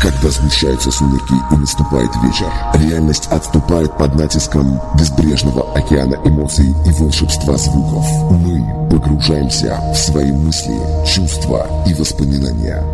Когда 0.00 0.28
сгущаются 0.30 0.90
сумерки 0.90 1.34
и 1.50 1.56
наступает 1.56 2.10
вечер, 2.22 2.52
реальность 2.74 3.26
отступает 3.30 3.96
под 3.96 4.14
натиском 4.14 4.80
безбрежного 4.98 5.72
океана 5.74 6.16
эмоций 6.24 6.74
и 6.84 6.90
волшебства 6.90 7.56
звуков. 7.56 8.04
Мы 8.30 8.88
погружаемся 8.90 9.80
в 9.92 9.96
свои 9.96 10.32
мысли, 10.32 10.78
чувства 11.06 11.66
и 11.86 11.94
воспоминания. 11.94 12.84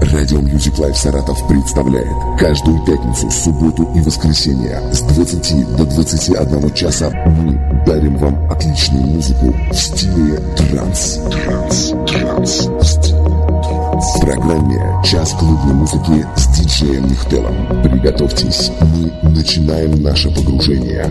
Радио 0.00 0.38
Music 0.38 0.78
Life 0.78 0.94
Саратов 0.94 1.48
представляет 1.48 2.12
каждую 2.38 2.84
пятницу, 2.84 3.30
субботу 3.30 3.90
и 3.94 4.00
воскресенье 4.00 4.80
с 4.92 5.00
20 5.00 5.76
до 5.76 5.84
21 5.84 6.74
часа 6.74 7.10
мы 7.26 7.84
дарим 7.86 8.16
вам 8.18 8.50
отличную 8.50 9.06
музыку 9.06 9.54
в 9.72 9.74
стиле 9.74 10.38
транс. 10.56 11.18
Транс, 11.30 11.92
транс, 12.06 12.68
стиле 12.82 13.25
в 14.00 14.20
программе 14.20 15.02
«Час 15.02 15.32
клубной 15.32 15.74
музыки» 15.74 16.26
с 16.36 16.46
диджеем 16.48 17.08
Нихтелом. 17.08 17.54
Приготовьтесь, 17.82 18.70
мы 18.80 19.30
начинаем 19.30 20.02
наше 20.02 20.30
погружение. 20.30 21.10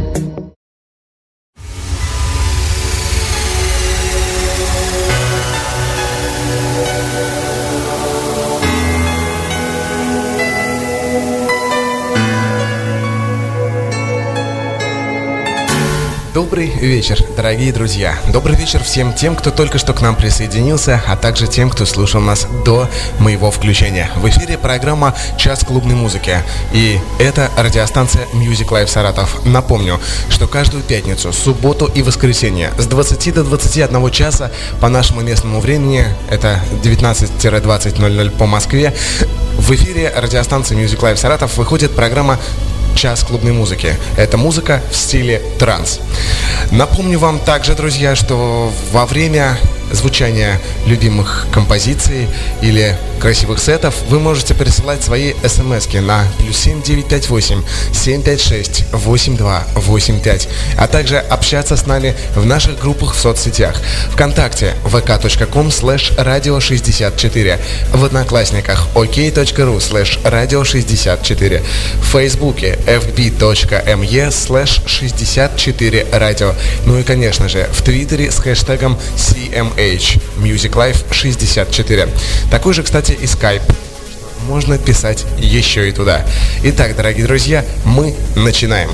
Добрый 16.36 16.68
вечер, 16.68 17.18
дорогие 17.38 17.72
друзья. 17.72 18.20
Добрый 18.34 18.58
вечер 18.58 18.84
всем 18.84 19.14
тем, 19.14 19.38
кто 19.38 19.52
только 19.52 19.78
что 19.78 19.94
к 19.94 20.02
нам 20.02 20.18
присоединился, 20.18 21.02
а 21.08 21.16
также 21.16 21.48
тем, 21.48 21.70
кто 21.70 21.86
слушал 21.86 22.20
нас 22.20 22.46
до 22.66 22.90
моего 23.20 23.52
включения. 23.52 24.12
В 24.18 24.28
эфире 24.28 24.58
программа 24.58 25.16
«Час 25.38 25.64
клубной 25.64 25.96
музыки». 25.96 26.40
И 26.74 27.00
это 27.20 27.50
радиостанция 27.56 28.26
Music 28.34 28.68
Live 28.68 28.88
Саратов. 28.88 29.46
Напомню, 29.46 30.02
что 30.28 30.46
каждую 30.46 30.84
пятницу, 30.84 31.32
субботу 31.32 31.86
и 31.86 32.02
воскресенье 32.02 32.74
с 32.78 32.86
20 32.86 33.34
до 33.34 33.46
21 33.46 34.12
часа 34.12 34.52
по 34.82 34.90
нашему 34.90 35.22
местному 35.22 35.62
времени, 35.62 36.04
это 36.30 36.60
19-20.00 36.84 38.30
по 38.32 38.46
Москве, 38.46 38.94
в 39.58 39.72
эфире 39.72 40.14
радиостанции 40.14 40.78
Music 40.78 41.00
Live 41.00 41.16
Саратов 41.16 41.56
выходит 41.56 41.96
программа 41.96 42.38
час 42.96 43.24
клубной 43.24 43.52
музыки. 43.52 43.96
Это 44.18 44.38
музыка 44.38 44.82
в 44.92 44.96
стиле 44.96 45.42
транс. 45.60 46.00
Напомню 46.72 47.20
вам 47.20 47.40
также, 47.40 47.76
друзья, 47.76 48.16
что 48.16 48.72
во 48.92 49.06
время 49.06 49.58
звучания 49.92 50.60
любимых 50.86 51.48
композиций 51.52 52.28
или 52.62 52.98
красивых 53.20 53.60
сетов, 53.60 53.96
вы 54.10 54.20
можете 54.20 54.54
присылать 54.54 55.04
свои 55.04 55.34
смс 55.44 55.88
на 55.94 56.26
плюс 56.38 56.58
7958 56.58 57.64
756 57.94 58.86
8285, 58.92 60.50
а 60.78 60.88
также 60.88 61.18
общаться 61.18 61.78
с 61.78 61.86
нами 61.86 62.16
в 62.36 62.46
наших 62.46 62.80
группах 62.80 63.16
в 63.16 63.20
соцсетях. 63.20 63.82
Вконтакте 64.12 64.76
vk.com 64.86 65.68
slash 65.68 66.16
radio 66.18 66.60
64, 66.60 67.60
в 67.94 68.06
Одноклассниках 68.06 68.88
ok.ru 68.96 69.78
slash 69.78 70.22
radio 70.24 70.64
64, 70.64 71.64
в 72.02 72.06
Фейсбуке 72.06 72.78
fb.me 72.86 74.30
slash 74.30 74.88
64 74.88 76.08
radio, 76.12 76.56
ну 76.86 77.00
и 77.00 77.04
конечно 77.04 77.50
же 77.50 77.68
в 77.72 77.82
Твиттере 77.82 78.32
с 78.32 78.40
хэштегом 78.40 79.00
CMA 79.16 79.75
H 79.78 80.20
Music 80.38 80.72
Life 80.72 81.06
64. 81.12 82.10
Такой 82.50 82.74
же, 82.74 82.84
кстати, 82.84 83.12
и 83.12 83.26
Skype. 83.26 83.64
Можно 84.48 84.78
писать 84.78 85.26
еще 85.38 85.90
и 85.90 85.92
туда. 85.92 86.26
Итак, 86.64 86.96
дорогие 86.96 87.26
друзья, 87.26 87.66
мы 87.84 88.16
начинаем. 88.36 88.90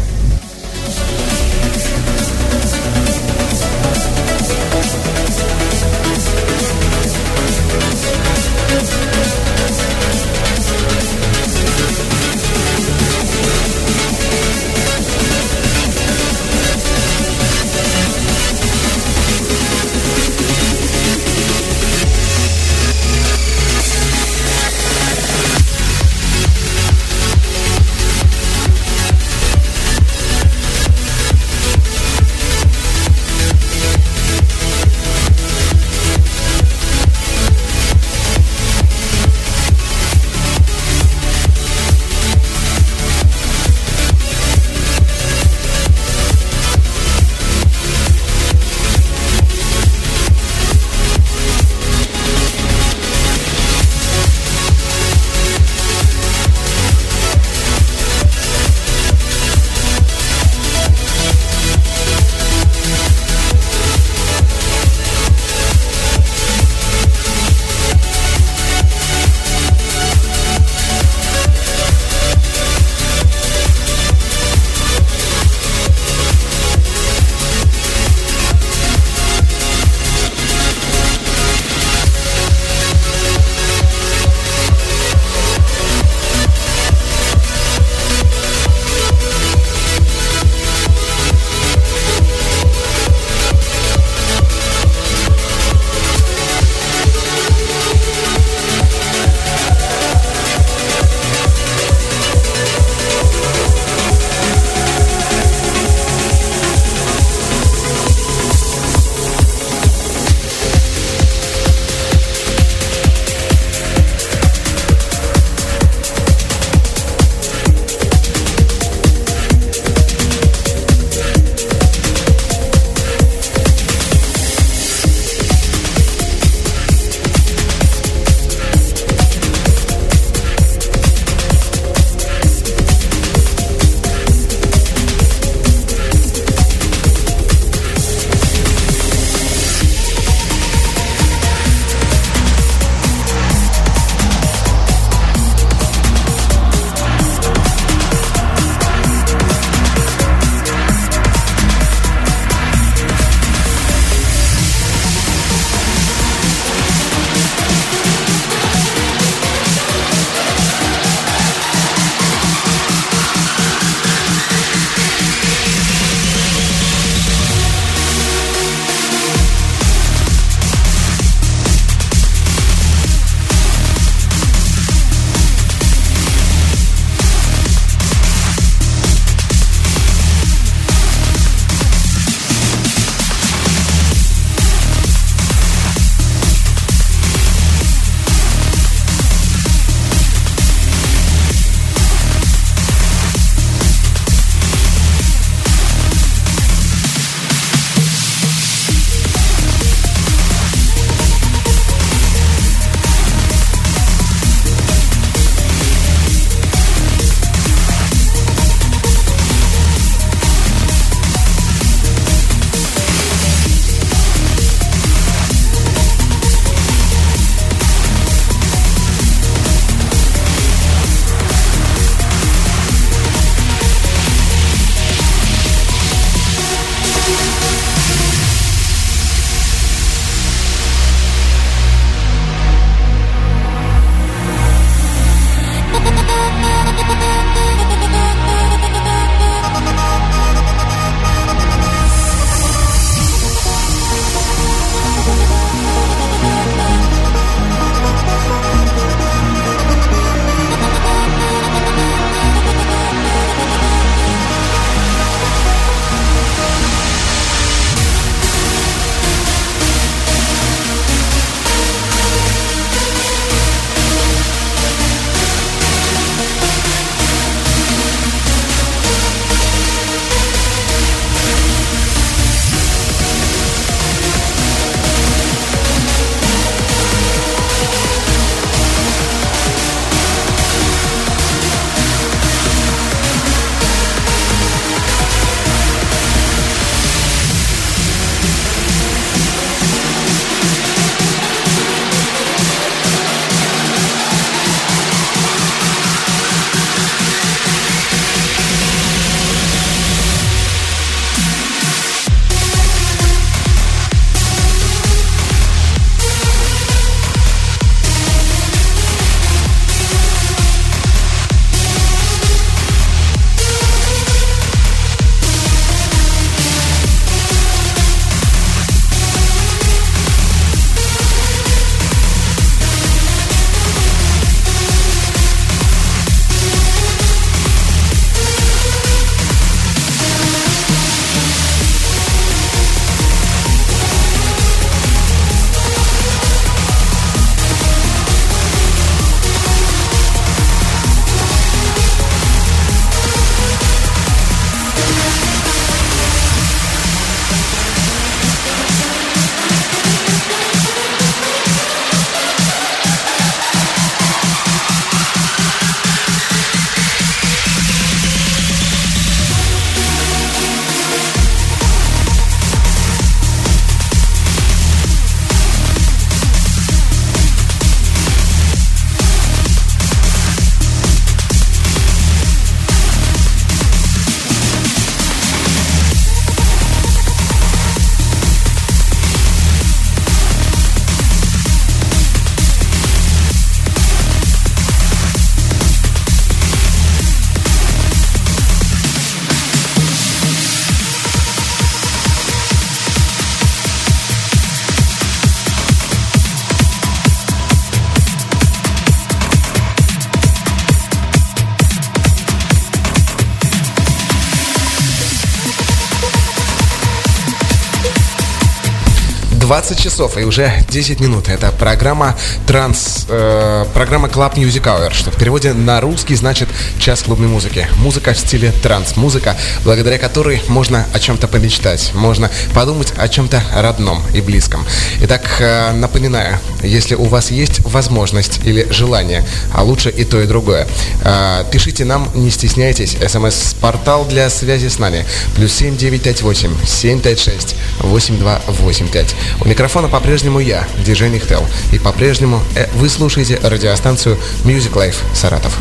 20 409.82 410.00
часов 410.00 410.38
и 410.38 410.44
уже 410.44 410.72
10 410.90 411.20
минут. 411.22 411.50
Это 411.50 411.72
программа 411.72 412.38
Транс, 412.68 413.26
э, 413.28 413.86
программа 413.96 414.28
Club 414.28 414.54
Music 414.54 414.84
Hour, 414.84 415.12
что 415.12 415.32
в 415.32 415.38
переводе 415.38 415.74
на 415.74 416.00
русский 416.00 416.36
значит 416.36 416.70
час 417.00 417.24
клубной 417.24 417.48
музыки. 417.48 417.88
Музыка 417.98 418.34
в 418.34 418.38
стиле 418.38 418.72
транс, 418.84 419.16
музыка, 419.16 419.58
благодаря 419.84 420.20
которой 420.20 420.62
можно 420.68 421.08
о 421.16 421.20
чем-то 421.20 421.48
помечтать, 421.48 422.12
можно 422.14 422.52
подумать 422.76 423.14
о 423.18 423.28
чем-то 423.28 423.60
родном 423.76 424.22
и 424.36 424.42
близком. 424.42 424.86
Итак, 425.22 425.42
э, 425.60 425.92
напоминаю, 425.94 426.60
если 426.84 427.16
у 427.16 427.24
вас 427.24 427.50
есть 427.50 427.80
возможность 427.80 428.60
или 428.64 428.86
желание, 428.92 429.44
а 429.74 429.82
лучше 429.82 430.12
и 430.12 430.26
то, 430.26 430.40
и 430.40 430.46
другое, 430.46 430.88
э, 431.24 431.64
пишите 431.72 432.06
нам, 432.06 432.30
не 432.36 432.52
стесняйтесь, 432.52 433.18
смс-портал 433.28 434.26
для 434.26 434.52
связи 434.52 434.90
с 434.90 435.00
нами, 435.00 435.26
плюс 435.56 435.74
7958 435.74 436.70
756 436.86 437.76
8285. 438.02 439.36
Микрофона 439.72 440.10
по-прежнему 440.10 440.60
я, 440.60 440.86
диджей 440.98 441.30
Михтел, 441.30 441.66
и 441.94 441.98
по-прежнему 441.98 442.62
э, 442.76 442.88
вы 442.96 443.08
слушаете 443.08 443.58
радиостанцию 443.64 444.38
Music 444.66 444.92
Life 444.92 445.16
Саратов. 445.34 445.80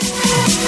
Thank 0.00 0.67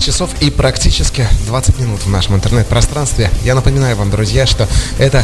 20 0.00 0.14
часов 0.14 0.30
и 0.40 0.50
практически 0.50 1.26
20 1.46 1.78
минут 1.78 2.00
в 2.06 2.08
нашем 2.08 2.34
интернет-пространстве. 2.34 3.30
Я 3.44 3.54
напоминаю 3.54 3.96
вам, 3.96 4.10
друзья, 4.10 4.46
что 4.46 4.66
это, 4.98 5.22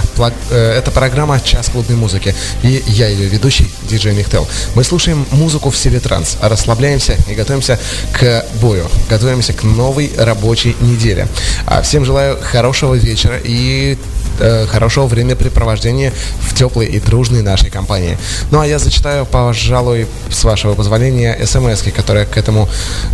э, 0.51 0.75
это 0.77 0.91
программа 0.91 1.41
«Час 1.41 1.71
клубной 1.71 1.97
музыки». 1.97 2.35
И 2.63 2.83
я 2.87 3.09
ее 3.09 3.27
ведущий, 3.27 3.73
диджей 3.89 4.15
Михтел. 4.15 4.47
Мы 4.75 4.85
слушаем 4.85 5.25
музыку 5.31 5.71
в 5.71 5.77
стиле 5.77 5.99
транс, 5.99 6.37
расслабляемся 6.43 7.17
и 7.27 7.35
готовимся 7.35 7.79
к 8.13 8.45
бою. 8.61 8.87
Готовимся 9.09 9.55
к 9.55 9.63
новой 9.63 10.13
рабочей 10.19 10.77
неделе. 10.81 11.27
А 11.67 11.81
всем 11.81 12.05
желаю 12.05 12.39
хорошего 12.43 12.95
вечера 12.95 13.39
и 13.43 13.97
э, 14.41 14.67
хорошего 14.67 15.07
времяпрепровождения 15.07 16.13
в 16.41 16.55
теплой 16.55 16.87
и 16.87 17.01
дружной 17.01 17.43
нашей 17.43 17.71
компании. 17.71 18.19
Ну 18.51 18.61
а 18.61 18.67
я 18.67 18.79
зачитаю, 18.79 19.27
пожалуй, 19.27 20.07
с 20.31 20.45
вашего 20.45 20.75
позволения, 20.75 21.39
смс 21.45 21.83
которые 21.95 22.27
к 22.27 22.37
этому, 22.37 22.69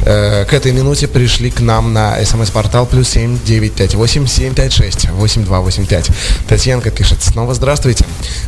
э, 0.04 0.44
к 0.44 0.54
этой 0.54 0.72
минуте 0.72 1.08
пришли 1.08 1.50
к 1.50 1.60
нам 1.60 1.92
на 1.92 2.24
смс-портал 2.24 2.86
плюс 2.86 3.08
семь 3.08 3.38
девять 3.44 3.72
пять 3.72 3.94
восемь 3.94 4.26
семь 4.26 4.54
пять 4.54 4.72
шесть 4.72 5.08
восемь 5.10 5.44
два 5.44 5.60
восемь 5.60 5.86
пять. 5.86 6.08
Татьянка 6.48 6.90
пишет, 6.90 7.22
снова 7.22 7.54
здравствуйте. 7.54 8.04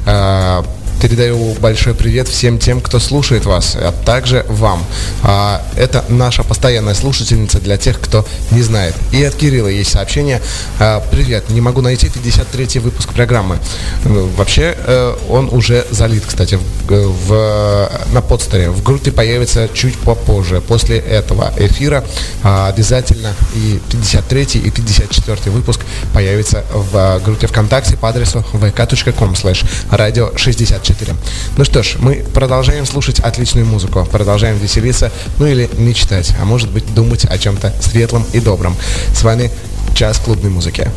Э, 0.06 0.62
Передаю 1.04 1.52
большой 1.60 1.92
привет 1.94 2.28
всем 2.28 2.58
тем, 2.58 2.80
кто 2.80 2.98
слушает 2.98 3.44
вас, 3.44 3.76
а 3.78 3.92
также 4.06 4.46
вам. 4.48 4.82
А, 5.22 5.62
это 5.76 6.02
наша 6.08 6.42
постоянная 6.42 6.94
слушательница 6.94 7.60
для 7.60 7.76
тех, 7.76 8.00
кто 8.00 8.24
не 8.52 8.62
знает. 8.62 8.94
И 9.12 9.22
от 9.22 9.34
Кирилла 9.34 9.68
есть 9.68 9.90
сообщение. 9.90 10.40
А, 10.80 11.04
привет, 11.10 11.50
не 11.50 11.60
могу 11.60 11.82
найти 11.82 12.06
53-й 12.06 12.78
выпуск 12.78 13.12
программы. 13.12 13.58
Вообще, 14.04 14.74
э, 14.78 15.14
он 15.28 15.50
уже 15.52 15.84
залит, 15.90 16.24
кстати, 16.24 16.58
в, 16.88 17.08
в, 17.28 17.90
на 18.14 18.22
подстере. 18.22 18.70
В 18.70 18.82
группе 18.82 19.12
появится 19.12 19.68
чуть 19.74 19.98
попозже. 19.98 20.62
После 20.62 20.96
этого 20.96 21.52
эфира 21.58 22.02
а, 22.42 22.68
обязательно 22.68 23.34
и 23.54 23.78
53 23.90 24.42
и 24.54 24.70
54 24.70 25.50
выпуск 25.50 25.82
появится 26.14 26.64
в 26.72 27.20
группе 27.22 27.46
ВКонтакте 27.46 27.98
по 27.98 28.08
адресу 28.08 28.42
vk.com 28.54 29.32
slash 29.34 29.66
radio 29.90 30.34
60 30.34 30.93
4. 30.94 31.16
Ну 31.56 31.64
что 31.64 31.82
ж, 31.82 31.96
мы 31.98 32.24
продолжаем 32.34 32.86
слушать 32.86 33.20
отличную 33.20 33.66
музыку, 33.66 34.06
продолжаем 34.10 34.58
веселиться, 34.58 35.10
ну 35.38 35.46
или 35.46 35.68
мечтать, 35.76 36.32
а 36.40 36.44
может 36.44 36.70
быть 36.70 36.94
думать 36.94 37.24
о 37.24 37.36
чем-то 37.38 37.72
светлом 37.80 38.24
и 38.32 38.40
добром. 38.40 38.76
С 39.14 39.22
вами 39.22 39.50
«Час 39.94 40.18
клубной 40.18 40.50
музыки». 40.50 40.90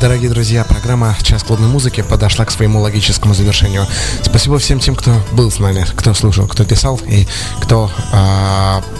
Дорогие 0.00 0.30
друзья, 0.30 0.64
программа 0.64 1.14
«Час 1.22 1.42
клубной 1.42 1.68
музыки» 1.68 2.00
подошла 2.00 2.46
к 2.46 2.50
своему 2.50 2.80
логическому 2.80 3.34
завершению. 3.34 3.86
Спасибо 4.22 4.58
всем 4.58 4.80
тем, 4.80 4.96
кто 4.96 5.12
был 5.32 5.50
с 5.50 5.58
нами, 5.58 5.86
кто 5.94 6.14
слушал, 6.14 6.46
кто 6.48 6.64
писал 6.64 6.98
и 7.06 7.26
кто 7.60 7.90
э, 8.12 8.16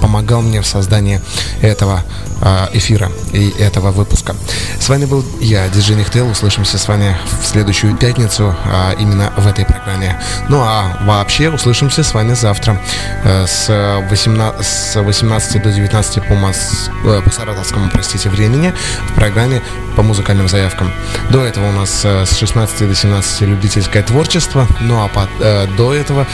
помогал 0.01 0.43
мне 0.43 0.61
в 0.61 0.67
создании 0.67 1.21
этого 1.61 2.03
э, 2.41 2.69
эфира 2.73 3.11
и 3.33 3.51
этого 3.59 3.91
выпуска. 3.91 4.35
С 4.79 4.89
вами 4.89 5.05
был 5.05 5.25
я, 5.41 5.69
Диджей 5.69 5.97
Нихтел. 5.97 6.29
Услышимся 6.29 6.79
с 6.79 6.89
вами 6.89 7.17
в 7.43 7.47
следующую 7.47 7.97
пятницу 7.97 8.55
э, 8.65 8.95
именно 8.99 9.33
в 9.37 9.47
этой 9.47 9.65
программе. 9.65 10.21
Ну 10.49 10.61
а 10.61 10.97
вообще 11.03 11.51
услышимся 11.51 12.03
с 12.03 12.15
вами 12.15 12.35
завтра 12.35 12.81
э, 13.25 13.47
с, 13.47 13.69
18, 14.11 14.67
с 14.67 15.01
18 15.01 15.63
до 15.63 15.73
19 15.73 16.27
по, 16.27 16.35
Мос, 16.35 16.91
по 17.03 17.31
саратовскому, 17.31 17.91
простите, 17.91 18.31
времени 18.31 18.73
в 19.11 19.15
программе 19.15 19.63
по 19.97 20.03
музыкальным 20.03 20.49
заявкам. 20.49 20.91
До 21.31 21.45
этого 21.45 21.69
у 21.69 21.73
нас 21.73 22.05
с 22.05 22.39
16 22.39 22.89
до 22.89 22.95
17 22.95 23.41
любительское 23.43 24.03
творчество, 24.03 24.67
ну 24.81 25.05
а 25.05 25.09
под, 25.09 25.29
до 25.77 25.93
этого 25.93 26.27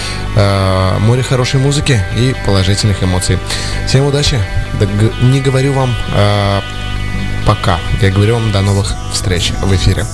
море 1.00 1.22
хорошей 1.22 1.58
музыки 1.58 2.00
и 2.16 2.34
положительных 2.44 3.02
эмоций. 3.02 3.25
Всем 3.86 4.06
удачи, 4.06 4.38
не 5.22 5.40
говорю 5.40 5.72
вам 5.72 5.94
э, 6.14 6.60
пока, 7.46 7.78
я 8.00 8.10
говорю 8.10 8.34
вам 8.34 8.52
до 8.52 8.60
новых 8.60 8.94
встреч 9.12 9.52
в 9.62 9.74
эфире. 9.74 10.04